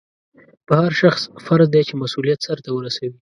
[0.67, 3.11] په هر شخص فرض دی چې مسؤلیت سرته ورسوي.